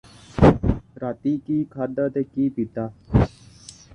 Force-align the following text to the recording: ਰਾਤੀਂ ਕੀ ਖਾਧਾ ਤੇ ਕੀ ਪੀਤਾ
ਰਾਤੀਂ 1.01 1.37
ਕੀ 1.39 1.63
ਖਾਧਾ 1.71 2.07
ਤੇ 2.09 2.23
ਕੀ 2.23 2.49
ਪੀਤਾ 2.49 2.89